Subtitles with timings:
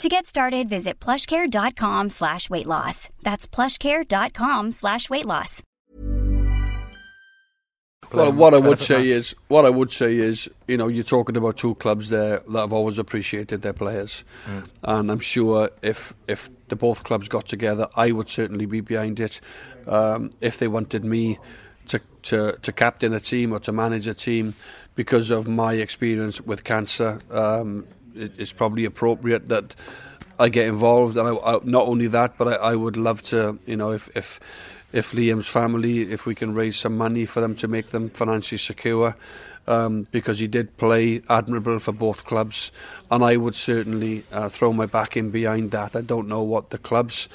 [0.00, 3.10] To get started, visit plushcare.com slash weight loss.
[3.22, 5.62] That's plushcare.com slash weight loss.
[8.10, 11.36] Well, what I would say is, what I would say is, you know, you're talking
[11.36, 14.66] about two clubs there that have always appreciated their players, mm.
[14.82, 19.20] and I'm sure if if the both clubs got together, I would certainly be behind
[19.20, 19.38] it.
[19.86, 21.38] Um, if they wanted me
[21.88, 24.54] to, to to captain a team or to manage a team,
[24.94, 29.74] because of my experience with cancer, um, it, it's probably appropriate that
[30.38, 31.16] I get involved.
[31.16, 34.08] And I, I, not only that, but I, I would love to, you know, if
[34.16, 34.40] if
[34.92, 38.58] if Liam's family, if we can raise some money for them to make them financially
[38.58, 39.16] secure,
[39.66, 42.72] um, because he did play admirable for both clubs,
[43.10, 45.94] and I would certainly uh, throw my back in behind that.
[45.94, 47.28] I don't know what the clubs.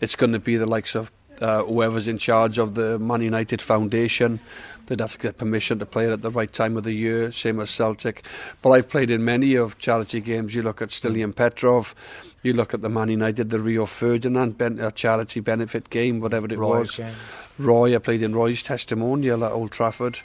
[0.00, 3.62] It's going to be the likes of uh, whoever's in charge of the Man United
[3.62, 4.40] Foundation.
[4.86, 7.32] They'd have to get permission to play it at the right time of the year,
[7.32, 8.24] same as Celtic.
[8.62, 10.54] But I've played in many of charity games.
[10.54, 11.94] You look at Stiliyan Petrov,
[12.42, 16.46] you look at the Man United, the Rio Ferdinand ben- uh, charity benefit game, whatever
[16.46, 16.96] it Roy's was.
[16.96, 17.14] Game.
[17.58, 20.20] Roy, I played in Roy's testimonial at Old Trafford.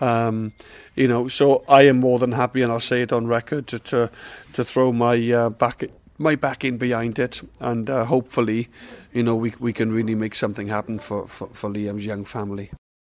[0.00, 0.52] Um,
[0.94, 3.78] you know, so I am more than happy, and I'll say it on record, to
[3.78, 4.10] to,
[4.52, 5.84] to throw my uh, back
[6.18, 8.68] my backing behind it, and uh, hopefully,
[9.12, 12.70] you know, we we can really make something happen for, for, for Liam's young family.